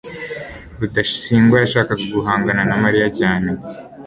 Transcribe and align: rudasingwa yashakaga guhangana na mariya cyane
rudasingwa 0.79 1.55
yashakaga 1.63 2.05
guhangana 2.15 2.61
na 2.69 2.75
mariya 2.83 3.07
cyane 3.19 3.49